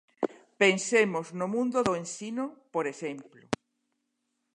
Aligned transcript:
Pensemos 0.61 1.25
no 1.39 1.47
mundo 1.55 1.77
do 1.87 1.93
ensino, 2.03 2.45
por 2.73 2.85
exemplo. 2.93 3.37